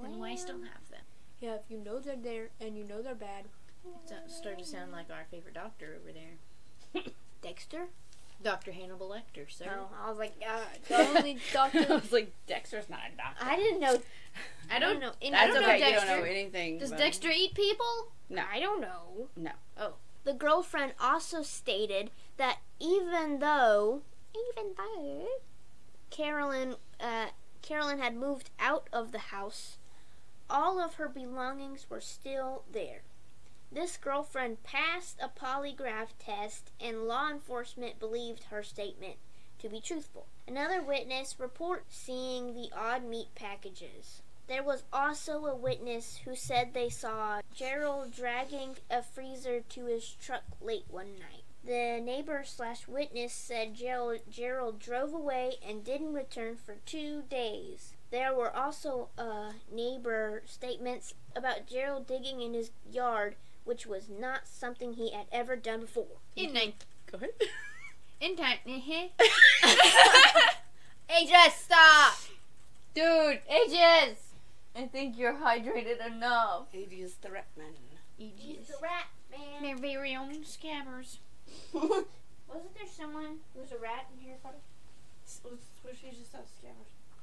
then 0.00 0.20
why 0.20 0.36
still 0.36 0.62
have 0.62 0.88
them? 0.92 1.02
Yeah, 1.40 1.54
if 1.54 1.62
you 1.68 1.78
know 1.78 1.98
they're 1.98 2.14
there 2.14 2.50
and 2.60 2.78
you 2.78 2.84
know 2.84 3.02
they're 3.02 3.16
bad. 3.16 3.46
It's 4.04 4.12
uh, 4.12 4.28
starting 4.28 4.62
to 4.62 4.70
sound 4.70 4.92
like 4.92 5.10
our 5.10 5.26
favorite 5.28 5.54
doctor 5.54 5.98
over 6.00 6.12
there, 6.12 7.02
Dexter? 7.42 7.88
Dr. 8.42 8.72
Hannibal 8.72 9.08
Lecter, 9.10 9.50
sir. 9.50 9.66
No, 9.66 9.88
I 10.02 10.08
was 10.08 10.18
like, 10.18 10.32
uh, 10.48 10.60
The 10.88 10.96
only 11.18 11.38
doctor. 11.52 11.78
I 11.78 11.82
doctor. 11.82 11.94
was 11.94 12.12
like, 12.12 12.32
Dexter's 12.46 12.88
not 12.88 13.00
a 13.12 13.16
doctor. 13.16 13.44
I 13.44 13.56
didn't 13.56 13.80
know. 13.80 14.00
I 14.70 14.78
don't 14.78 15.00
know. 15.00 15.12
any- 15.20 15.32
That's 15.32 15.50
I 15.50 15.52
don't 15.52 15.62
know 15.62 15.74
okay. 15.74 15.90
You 15.90 15.96
don't 15.96 16.06
know 16.06 16.24
anything. 16.24 16.78
Does 16.78 16.90
but- 16.90 16.98
Dexter 16.98 17.28
eat 17.34 17.54
people? 17.54 18.12
No. 18.28 18.42
I 18.50 18.60
don't 18.60 18.80
know. 18.80 19.28
No. 19.36 19.50
Oh. 19.78 19.94
The 20.24 20.32
girlfriend 20.34 20.92
also 21.00 21.42
stated 21.42 22.10
that 22.36 22.58
even 22.78 23.38
though, 23.40 24.02
even 24.34 24.74
though, 24.76 25.26
Carolyn, 26.10 26.76
uh, 27.00 27.26
Carolyn 27.62 27.98
had 27.98 28.14
moved 28.16 28.50
out 28.58 28.88
of 28.92 29.12
the 29.12 29.18
house, 29.18 29.78
all 30.48 30.78
of 30.80 30.94
her 30.94 31.08
belongings 31.08 31.86
were 31.88 32.00
still 32.00 32.62
there. 32.70 33.02
This 33.72 33.96
girlfriend 33.96 34.64
passed 34.64 35.18
a 35.20 35.28
polygraph 35.28 36.08
test, 36.18 36.72
and 36.80 37.06
law 37.06 37.30
enforcement 37.30 38.00
believed 38.00 38.44
her 38.44 38.64
statement 38.64 39.16
to 39.60 39.68
be 39.68 39.80
truthful. 39.80 40.26
Another 40.48 40.82
witness 40.82 41.36
reported 41.38 41.84
seeing 41.88 42.54
the 42.54 42.70
odd 42.76 43.04
meat 43.04 43.28
packages. 43.36 44.22
There 44.48 44.64
was 44.64 44.82
also 44.92 45.46
a 45.46 45.54
witness 45.54 46.22
who 46.24 46.34
said 46.34 46.74
they 46.74 46.88
saw 46.88 47.42
Gerald 47.54 48.12
dragging 48.12 48.78
a 48.90 49.02
freezer 49.02 49.60
to 49.60 49.84
his 49.84 50.16
truck 50.20 50.42
late 50.60 50.86
one 50.88 51.18
night. 51.20 51.44
The 51.62 52.00
neighbor 52.02 52.42
slash 52.44 52.88
witness 52.88 53.32
said 53.32 53.74
Gerald, 53.74 54.22
Gerald 54.28 54.80
drove 54.80 55.12
away 55.12 55.58
and 55.64 55.84
didn't 55.84 56.14
return 56.14 56.56
for 56.56 56.76
two 56.86 57.22
days. 57.30 57.94
There 58.10 58.34
were 58.34 58.54
also 58.54 59.10
uh, 59.16 59.52
neighbor 59.70 60.42
statements 60.46 61.14
about 61.36 61.68
Gerald 61.68 62.08
digging 62.08 62.40
in 62.40 62.54
his 62.54 62.72
yard, 62.90 63.36
which 63.64 63.86
was 63.86 64.08
not 64.08 64.46
something 64.46 64.94
he 64.94 65.12
had 65.12 65.26
ever 65.32 65.56
done 65.56 65.80
before. 65.80 66.06
In 66.36 66.52
nine. 66.52 66.72
Go 67.10 67.18
ahead. 67.18 67.30
In 68.20 68.36
time. 68.36 68.58
Hey, 68.64 69.12
Hey, 71.08 71.26
just 71.26 71.64
stop! 71.64 72.14
dude, 72.94 73.40
ages. 73.48 74.18
I 74.76 74.86
think 74.86 75.18
you're 75.18 75.34
hydrated 75.34 76.04
enough. 76.06 76.68
Aegis 76.74 77.14
the 77.14 77.28
Ratman. 77.28 77.74
He's 78.16 78.68
the 78.68 78.74
rat 78.82 79.06
man. 79.30 79.62
Their 79.62 79.76
very 79.76 80.14
own 80.14 80.44
scabbers. 80.44 81.16
Wasn't 81.72 82.74
there 82.74 82.86
someone 82.86 83.38
who 83.54 83.60
was 83.60 83.72
a 83.72 83.78
rat 83.78 84.06
in 84.14 84.24
Harry 84.24 84.38
Potter? 84.42 84.58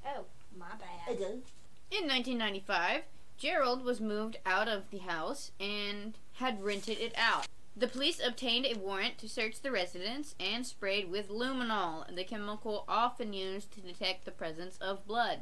Oh, 0.05 0.25
my 0.57 0.67
bad. 0.79 1.17
In 1.19 2.07
1995, 2.07 3.01
Gerald 3.37 3.83
was 3.83 4.01
moved 4.01 4.37
out 4.45 4.67
of 4.67 4.89
the 4.89 4.97
house 4.97 5.51
and 5.59 6.17
had 6.33 6.63
rented 6.63 6.99
it 6.99 7.13
out. 7.15 7.47
The 7.75 7.87
police 7.87 8.19
obtained 8.19 8.65
a 8.65 8.79
warrant 8.79 9.19
to 9.19 9.29
search 9.29 9.61
the 9.61 9.69
residence 9.69 10.33
and 10.39 10.65
sprayed 10.65 11.11
with 11.11 11.29
luminol, 11.29 12.03
the 12.15 12.23
chemical 12.23 12.83
often 12.87 13.33
used 13.33 13.71
to 13.73 13.81
detect 13.81 14.25
the 14.25 14.31
presence 14.31 14.77
of 14.77 15.05
blood, 15.05 15.41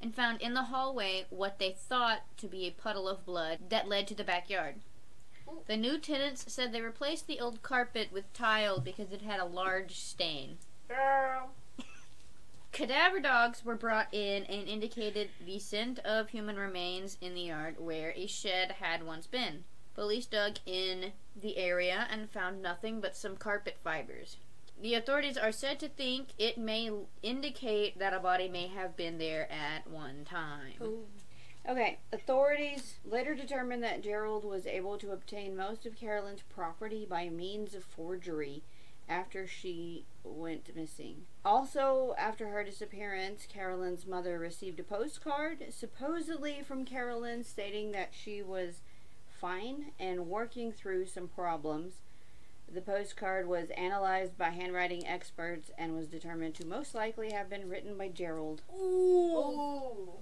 and 0.00 0.14
found 0.14 0.40
in 0.40 0.54
the 0.54 0.64
hallway 0.64 1.26
what 1.30 1.58
they 1.58 1.72
thought 1.72 2.20
to 2.36 2.46
be 2.46 2.68
a 2.68 2.70
puddle 2.70 3.08
of 3.08 3.26
blood 3.26 3.58
that 3.70 3.88
led 3.88 4.06
to 4.06 4.14
the 4.14 4.22
backyard. 4.22 4.76
The 5.66 5.76
new 5.76 5.98
tenants 5.98 6.44
said 6.46 6.72
they 6.72 6.80
replaced 6.80 7.26
the 7.26 7.40
old 7.40 7.62
carpet 7.62 8.10
with 8.12 8.32
tile 8.32 8.78
because 8.78 9.10
it 9.10 9.22
had 9.22 9.40
a 9.40 9.44
large 9.44 9.98
stain. 9.98 10.58
Girl. 10.86 11.50
Cadaver 12.72 13.20
dogs 13.20 13.66
were 13.66 13.76
brought 13.76 14.08
in 14.12 14.44
and 14.44 14.66
indicated 14.66 15.28
the 15.44 15.58
scent 15.58 15.98
of 16.00 16.30
human 16.30 16.56
remains 16.56 17.18
in 17.20 17.34
the 17.34 17.42
yard 17.42 17.76
where 17.78 18.14
a 18.16 18.26
shed 18.26 18.72
had 18.80 19.02
once 19.02 19.26
been. 19.26 19.64
Police 19.94 20.24
dug 20.24 20.56
in 20.64 21.12
the 21.36 21.58
area 21.58 22.06
and 22.10 22.30
found 22.30 22.62
nothing 22.62 22.98
but 22.98 23.14
some 23.14 23.36
carpet 23.36 23.76
fibers. 23.84 24.38
The 24.80 24.94
authorities 24.94 25.36
are 25.36 25.52
said 25.52 25.78
to 25.80 25.88
think 25.88 26.28
it 26.38 26.56
may 26.56 26.90
indicate 27.22 27.98
that 27.98 28.14
a 28.14 28.18
body 28.18 28.48
may 28.48 28.68
have 28.68 28.96
been 28.96 29.18
there 29.18 29.52
at 29.52 29.86
one 29.86 30.24
time. 30.24 30.72
Okay, 31.68 31.98
authorities 32.10 32.94
later 33.04 33.34
determined 33.34 33.82
that 33.82 34.02
Gerald 34.02 34.44
was 34.44 34.66
able 34.66 34.96
to 34.98 35.12
obtain 35.12 35.54
most 35.54 35.84
of 35.84 35.94
Carolyn's 35.94 36.42
property 36.42 37.06
by 37.08 37.28
means 37.28 37.74
of 37.74 37.84
forgery 37.84 38.62
after 39.12 39.46
she 39.46 40.06
went 40.24 40.74
missing. 40.74 41.26
Also, 41.44 42.14
after 42.18 42.48
her 42.48 42.64
disappearance, 42.64 43.46
Carolyn's 43.46 44.06
mother 44.06 44.38
received 44.38 44.80
a 44.80 44.82
postcard, 44.82 45.66
supposedly 45.70 46.62
from 46.66 46.86
Carolyn, 46.86 47.44
stating 47.44 47.92
that 47.92 48.10
she 48.12 48.42
was 48.42 48.80
fine 49.38 49.92
and 50.00 50.28
working 50.28 50.72
through 50.72 51.04
some 51.06 51.28
problems. 51.28 51.94
The 52.72 52.80
postcard 52.80 53.46
was 53.46 53.68
analyzed 53.76 54.38
by 54.38 54.48
handwriting 54.50 55.06
experts 55.06 55.70
and 55.76 55.94
was 55.94 56.06
determined 56.06 56.54
to 56.54 56.66
most 56.66 56.94
likely 56.94 57.32
have 57.32 57.50
been 57.50 57.68
written 57.68 57.98
by 57.98 58.08
Gerald. 58.08 58.62
Ooh. 58.74 60.12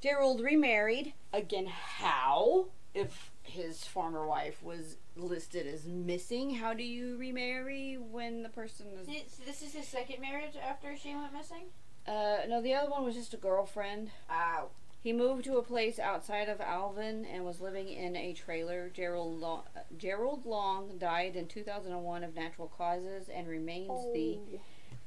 Gerald 0.00 0.40
remarried. 0.40 1.12
Again, 1.34 1.66
how? 1.66 2.68
If 2.94 3.30
his 3.42 3.84
former 3.84 4.26
wife 4.26 4.62
was 4.62 4.96
listed 5.22 5.66
as 5.66 5.84
missing, 5.86 6.50
how 6.56 6.74
do 6.74 6.82
you 6.82 7.16
remarry 7.16 7.96
when 7.98 8.42
the 8.42 8.48
person 8.48 8.86
is. 9.00 9.06
This 9.44 9.62
is 9.62 9.74
his 9.74 9.86
second 9.88 10.20
marriage 10.20 10.54
after 10.56 10.96
she 10.96 11.14
went 11.14 11.32
missing? 11.32 11.64
Uh, 12.06 12.38
no, 12.48 12.60
the 12.62 12.74
other 12.74 12.90
one 12.90 13.04
was 13.04 13.14
just 13.14 13.34
a 13.34 13.36
girlfriend. 13.36 14.10
Ow. 14.30 14.68
He 15.02 15.12
moved 15.14 15.44
to 15.44 15.56
a 15.56 15.62
place 15.62 15.98
outside 15.98 16.48
of 16.50 16.60
Alvin 16.60 17.24
and 17.24 17.44
was 17.44 17.60
living 17.60 17.88
in 17.88 18.16
a 18.16 18.34
trailer. 18.34 18.90
Gerald 18.92 19.38
Long, 19.40 19.62
Gerald 19.96 20.44
Long 20.44 20.98
died 20.98 21.36
in 21.36 21.46
2001 21.46 22.22
of 22.24 22.34
natural 22.34 22.68
causes 22.68 23.28
and 23.30 23.48
remains 23.48 23.88
the 24.12 24.38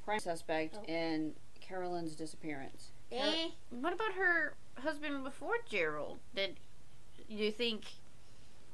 prime 0.03 0.19
suspect 0.19 0.77
Oh. 0.79 0.83
in 0.91 1.33
Carolyn's 1.61 2.15
disappearance. 2.15 2.89
Eh. 3.11 3.49
What 3.69 3.93
about 3.93 4.13
her 4.13 4.55
husband 4.79 5.23
before 5.23 5.57
Gerald? 5.69 6.17
Did 6.33 6.57
you 7.27 7.51
think 7.51 7.83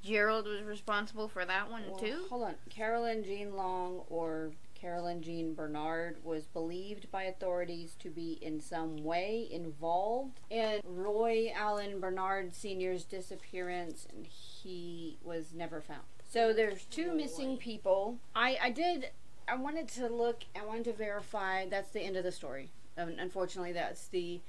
Gerald 0.04 0.48
was 0.48 0.62
responsible 0.64 1.28
for 1.28 1.46
that 1.46 1.70
one 1.70 1.84
Well, 1.90 2.00
too? 2.00 2.26
Hold 2.30 2.44
on. 2.44 2.56
Carolyn 2.70 3.24
Jean 3.24 3.56
Long 3.56 4.04
or 4.10 4.52
Carolyn 4.80 5.22
Jean 5.22 5.54
Bernard 5.54 6.18
was 6.24 6.46
believed 6.48 7.12
by 7.12 7.24
authorities 7.24 7.96
to 8.00 8.10
be 8.10 8.38
in 8.42 8.62
some 8.62 9.04
way 9.04 9.48
involved 9.52 10.40
in 10.50 10.80
Roy 10.86 11.52
Allen 11.54 12.00
Bernard 12.00 12.56
Sr.'s 12.56 13.04
disappearance, 13.04 14.08
and 14.10 14.26
he 14.26 15.18
was 15.22 15.54
never 15.54 15.82
found. 15.82 16.04
So 16.30 16.54
there's 16.54 16.86
two 16.86 17.14
missing 17.14 17.58
people. 17.58 18.20
I, 18.36 18.58
I 18.62 18.70
did. 18.70 19.10
I 19.48 19.56
wanted 19.56 19.90
to 19.90 20.08
look. 20.08 20.44
I 20.56 20.66
wanted 20.66 20.86
to 20.86 20.94
verify. 20.94 21.68
That's 21.68 21.90
the 21.90 22.02
end 22.02 22.16
of 22.16 22.24
the 22.24 22.32
story. 22.32 22.70
Um, 22.98 23.16
unfortunately, 23.20 23.74
that's 23.74 24.08
the. 24.08 24.40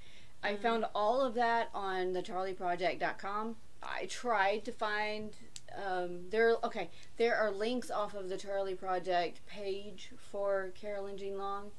I 0.42 0.56
found 0.56 0.84
all 0.94 1.20
of 1.22 1.34
that 1.34 1.70
on 1.74 2.12
the 2.12 2.22
charleyproject.com. 2.22 3.56
I 3.82 4.06
tried 4.06 4.64
to 4.66 4.72
find 4.72 5.30
um, 5.86 6.30
there 6.30 6.56
okay 6.64 6.90
there 7.16 7.36
are 7.36 7.50
links 7.50 7.90
off 7.90 8.14
of 8.14 8.28
the 8.28 8.36
charley 8.36 8.74
project 8.74 9.40
page 9.46 10.10
for 10.30 10.72
carolyn 10.80 11.16
jean 11.16 11.38
long 11.38 11.70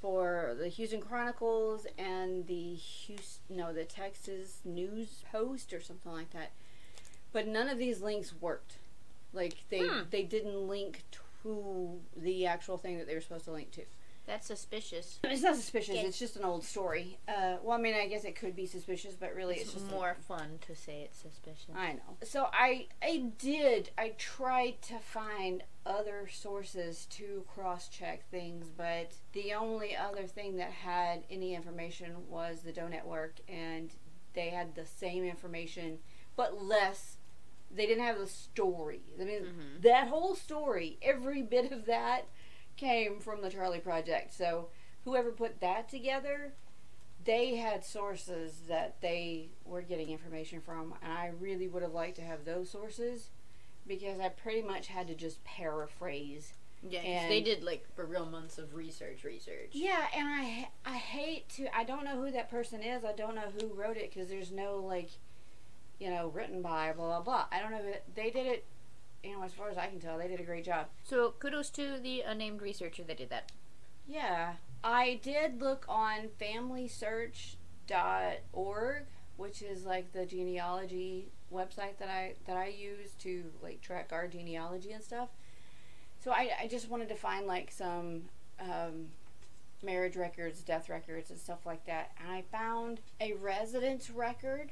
for 0.00 0.54
the 0.58 0.68
houston 0.68 1.00
chronicles 1.00 1.86
and 1.98 2.46
the 2.46 2.74
houston 2.74 3.56
no 3.56 3.72
the 3.72 3.84
texas 3.84 4.60
news 4.64 5.24
post 5.32 5.72
or 5.72 5.80
something 5.80 6.12
like 6.12 6.30
that. 6.30 6.52
But 7.32 7.48
none 7.48 7.68
of 7.68 7.78
these 7.78 8.00
links 8.00 8.32
worked. 8.40 8.74
Like 9.32 9.56
they 9.68 9.80
Hmm. 9.80 10.02
they 10.10 10.22
didn't 10.22 10.68
link 10.68 11.02
to 11.42 12.00
the 12.16 12.46
actual 12.46 12.78
thing 12.78 12.96
that 12.98 13.06
they 13.06 13.14
were 13.14 13.20
supposed 13.20 13.44
to 13.46 13.52
link 13.52 13.72
to 13.72 13.82
That's 14.26 14.46
suspicious. 14.46 15.20
it's 15.24 15.42
not 15.42 15.54
suspicious 15.56 15.94
it's 15.96 16.18
just 16.18 16.36
an 16.36 16.44
old 16.44 16.64
story 16.64 17.18
uh, 17.28 17.56
well 17.62 17.78
i 17.78 17.80
mean 17.80 17.94
i 17.94 18.06
guess 18.08 18.24
it 18.24 18.34
could 18.34 18.56
be 18.56 18.66
suspicious 18.66 19.14
but 19.14 19.34
really 19.34 19.54
it's, 19.56 19.64
It's 19.64 19.72
just 19.74 19.86
a- 19.88 19.90
more 19.94 20.16
fun 20.26 20.58
to 20.66 20.74
say 20.74 21.02
it's 21.02 21.18
suspicious. 21.18 21.70
I 21.76 21.92
know. 21.94 22.16
So 22.24 22.48
I 22.52 22.88
I 23.02 23.30
did 23.38 23.90
I 23.96 24.14
tried 24.18 24.82
to 24.82 24.98
find 24.98 25.62
other 25.84 26.28
sources 26.32 27.06
to 27.10 27.44
cross 27.54 27.88
check 27.88 28.28
things, 28.30 28.66
but 28.76 29.12
the 29.32 29.54
only 29.54 29.94
other 29.96 30.26
thing 30.26 30.56
that 30.56 30.72
had 30.72 31.22
any 31.30 31.54
information 31.54 32.28
was 32.28 32.62
the 32.62 32.72
Doe 32.72 32.88
Network 32.88 33.36
and 33.48 33.90
they 34.34 34.50
had 34.50 34.74
the 34.74 34.84
same 34.84 35.22
information 35.24 35.98
but 36.34 36.60
less 36.62 37.18
they 37.74 37.86
didn't 37.86 38.04
have 38.04 38.18
the 38.18 38.26
story. 38.26 39.02
I 39.20 39.24
mean 39.24 39.42
Mhm. 39.42 39.82
that 39.82 40.08
whole 40.08 40.34
story, 40.34 40.98
every 41.02 41.42
bit 41.42 41.70
of 41.72 41.86
that 41.86 42.26
came 42.76 43.20
from 43.20 43.42
the 43.42 43.50
Charley 43.50 43.80
Project. 43.80 44.34
So 44.34 44.68
whoever 45.04 45.30
put 45.30 45.60
that 45.60 45.88
together 45.88 46.52
they 47.26 47.56
had 47.56 47.84
sources 47.84 48.62
that 48.68 49.00
they 49.00 49.50
were 49.64 49.82
getting 49.82 50.10
information 50.10 50.60
from, 50.60 50.94
and 51.02 51.12
I 51.12 51.32
really 51.40 51.66
would 51.66 51.82
have 51.82 51.92
liked 51.92 52.16
to 52.16 52.22
have 52.22 52.44
those 52.44 52.70
sources 52.70 53.30
because 53.86 54.20
I 54.20 54.28
pretty 54.28 54.62
much 54.62 54.86
had 54.86 55.08
to 55.08 55.14
just 55.14 55.42
paraphrase. 55.44 56.54
Yeah, 56.88 57.00
And- 57.00 57.30
they 57.30 57.40
did 57.40 57.64
like 57.64 57.84
for 57.96 58.06
real 58.06 58.26
months 58.26 58.58
of 58.58 58.74
research, 58.74 59.24
research. 59.24 59.70
Yeah, 59.72 60.06
and 60.14 60.28
I 60.28 60.68
I 60.84 60.96
hate 60.98 61.48
to 61.50 61.76
I 61.76 61.82
don't 61.82 62.04
know 62.04 62.14
who 62.22 62.30
that 62.30 62.48
person 62.48 62.80
is. 62.80 63.04
I 63.04 63.12
don't 63.12 63.34
know 63.34 63.50
who 63.60 63.74
wrote 63.74 63.96
it 63.96 64.12
because 64.12 64.28
there's 64.28 64.52
no 64.52 64.76
like, 64.76 65.10
you 65.98 66.10
know, 66.10 66.28
written 66.28 66.62
by 66.62 66.92
blah 66.92 67.06
blah 67.06 67.22
blah. 67.22 67.46
I 67.50 67.60
don't 67.60 67.72
know 67.72 67.82
who 67.82 67.94
they 68.14 68.30
did 68.30 68.46
it. 68.46 68.64
You 69.26 69.36
know, 69.36 69.42
as 69.42 69.52
far 69.52 69.68
as 69.68 69.76
I 69.76 69.88
can 69.88 69.98
tell, 69.98 70.18
they 70.18 70.28
did 70.28 70.38
a 70.40 70.44
great 70.44 70.64
job. 70.64 70.86
So 71.02 71.34
kudos 71.38 71.70
to 71.70 71.98
the 71.98 72.20
unnamed 72.20 72.62
researcher 72.62 73.02
that 73.04 73.18
did 73.18 73.30
that. 73.30 73.50
Yeah. 74.06 74.52
I 74.84 75.18
did 75.22 75.60
look 75.60 75.84
on 75.88 76.28
familysearch.org, 76.40 79.02
which 79.36 79.62
is 79.62 79.84
like 79.84 80.12
the 80.12 80.26
genealogy 80.26 81.32
website 81.52 81.98
that 81.98 82.08
I 82.08 82.34
that 82.46 82.56
I 82.56 82.68
use 82.68 83.12
to 83.20 83.44
like 83.62 83.80
track 83.80 84.10
our 84.12 84.28
genealogy 84.28 84.92
and 84.92 85.02
stuff. 85.02 85.30
So 86.22 86.30
I, 86.30 86.50
I 86.62 86.68
just 86.68 86.88
wanted 86.88 87.08
to 87.08 87.14
find 87.14 87.46
like 87.46 87.70
some 87.70 88.22
um, 88.60 89.08
marriage 89.82 90.16
records, 90.16 90.62
death 90.62 90.88
records, 90.88 91.30
and 91.30 91.38
stuff 91.38 91.66
like 91.66 91.84
that. 91.86 92.12
And 92.20 92.32
I 92.32 92.42
found 92.42 93.00
a 93.20 93.34
residence 93.34 94.10
record 94.10 94.70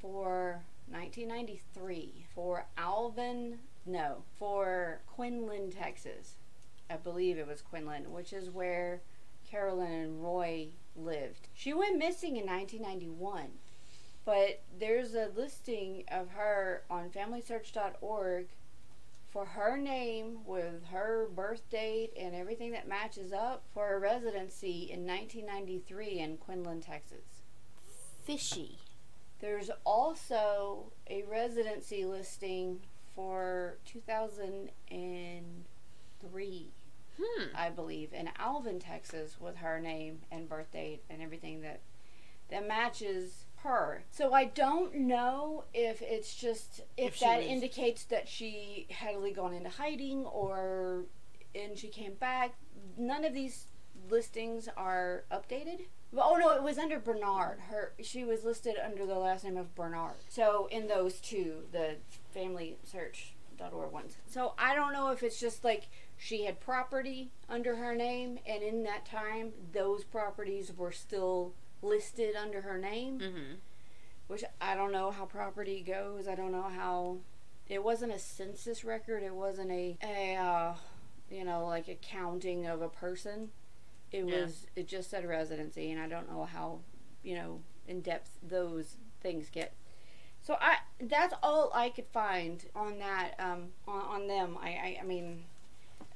for 0.00 0.62
1993 0.88 2.26
for 2.34 2.66
Alvin, 2.76 3.58
no, 3.86 4.24
for 4.38 5.00
Quinlan, 5.06 5.70
Texas. 5.70 6.34
I 6.90 6.96
believe 6.96 7.38
it 7.38 7.46
was 7.46 7.62
Quinlan, 7.62 8.12
which 8.12 8.32
is 8.32 8.50
where 8.50 9.02
Carolyn 9.48 9.92
and 9.92 10.22
Roy 10.22 10.68
lived. 10.96 11.48
She 11.54 11.72
went 11.72 11.98
missing 11.98 12.36
in 12.36 12.46
1991, 12.46 13.50
but 14.24 14.62
there's 14.78 15.14
a 15.14 15.30
listing 15.34 16.04
of 16.10 16.30
her 16.30 16.82
on 16.90 17.10
FamilySearch.org 17.10 18.48
for 19.30 19.44
her 19.44 19.76
name 19.76 20.38
with 20.46 20.84
her 20.92 21.28
birth 21.34 21.68
date 21.68 22.12
and 22.16 22.34
everything 22.34 22.70
that 22.70 22.86
matches 22.86 23.32
up 23.32 23.64
for 23.74 23.94
a 23.94 23.98
residency 23.98 24.88
in 24.92 25.04
1993 25.04 26.20
in 26.20 26.36
Quinlan, 26.36 26.80
Texas. 26.80 27.42
Fishy. 28.24 28.78
There's 29.44 29.70
also 29.84 30.90
a 31.06 31.22
residency 31.24 32.06
listing 32.06 32.80
for 33.14 33.76
2003. 33.84 36.72
Hmm. 37.20 37.42
I 37.54 37.68
believe, 37.68 38.14
in 38.14 38.30
Alvin, 38.38 38.80
Texas, 38.80 39.36
with 39.38 39.56
her 39.56 39.78
name 39.78 40.20
and 40.32 40.48
birth 40.48 40.72
date 40.72 41.02
and 41.10 41.20
everything 41.20 41.60
that 41.60 41.82
that 42.48 42.66
matches 42.66 43.44
her. 43.56 44.04
So 44.10 44.32
I 44.32 44.46
don't 44.46 44.94
know 44.94 45.64
if 45.74 46.00
it's 46.00 46.34
just 46.34 46.80
if, 46.96 47.12
If 47.12 47.20
that 47.20 47.40
was- 47.40 47.46
indicates 47.46 48.04
that 48.04 48.26
she 48.26 48.86
had 48.88 49.14
really 49.14 49.32
gone 49.32 49.52
into 49.52 49.68
hiding 49.68 50.24
or 50.24 51.04
and 51.54 51.78
she 51.78 51.88
came 51.88 52.14
back. 52.14 52.54
None 52.96 53.26
of 53.26 53.34
these 53.34 53.66
listings 54.08 54.70
are 54.74 55.24
updated. 55.30 55.88
Oh 56.16 56.36
no, 56.36 56.50
it 56.50 56.62
was 56.62 56.78
under 56.78 56.98
Bernard. 56.98 57.58
Her 57.70 57.92
she 58.02 58.24
was 58.24 58.44
listed 58.44 58.76
under 58.84 59.04
the 59.06 59.18
last 59.18 59.44
name 59.44 59.56
of 59.56 59.74
Bernard. 59.74 60.14
So 60.28 60.68
in 60.70 60.86
those 60.86 61.20
two, 61.20 61.64
the 61.72 61.96
family 62.32 62.76
search.org 62.84 63.92
ones. 63.92 64.16
So 64.26 64.54
I 64.58 64.74
don't 64.74 64.92
know 64.92 65.10
if 65.10 65.22
it's 65.22 65.40
just 65.40 65.64
like 65.64 65.88
she 66.16 66.44
had 66.44 66.60
property 66.60 67.30
under 67.48 67.76
her 67.76 67.94
name 67.94 68.38
and 68.46 68.62
in 68.62 68.84
that 68.84 69.04
time 69.04 69.52
those 69.72 70.04
properties 70.04 70.72
were 70.76 70.92
still 70.92 71.52
listed 71.82 72.34
under 72.36 72.60
her 72.62 72.78
name 72.78 73.18
Mm-hmm. 73.18 73.54
which 74.28 74.44
I 74.60 74.74
don't 74.74 74.92
know 74.92 75.10
how 75.10 75.24
property 75.26 75.82
goes. 75.86 76.28
I 76.28 76.34
don't 76.34 76.52
know 76.52 76.62
how. 76.74 77.18
It 77.68 77.82
wasn't 77.82 78.12
a 78.12 78.18
census 78.18 78.84
record. 78.84 79.22
It 79.22 79.34
wasn't 79.34 79.70
a 79.70 79.96
a 80.02 80.36
uh, 80.36 80.74
you 81.30 81.44
know 81.44 81.66
like 81.66 81.88
a 81.88 81.94
counting 81.96 82.66
of 82.66 82.82
a 82.82 82.88
person. 82.88 83.50
It 84.14 84.24
Yeah. 84.26 84.42
was. 84.42 84.66
It 84.76 84.86
just 84.86 85.10
said 85.10 85.26
residency, 85.26 85.90
and 85.90 86.00
I 86.00 86.08
don't 86.08 86.30
know 86.30 86.44
how 86.44 86.80
you 87.22 87.34
know 87.34 87.62
in 87.88 88.00
depth 88.00 88.38
those 88.42 88.96
things 89.20 89.50
get. 89.50 89.74
So 90.40 90.56
I 90.60 90.78
that's 91.00 91.34
all 91.42 91.70
I 91.74 91.88
could 91.90 92.06
find 92.06 92.64
on 92.76 92.98
that 92.98 93.34
um 93.40 93.72
on, 93.88 94.02
on 94.02 94.26
them. 94.28 94.56
I, 94.60 94.68
I 94.68 94.98
I 95.00 95.04
mean, 95.04 95.44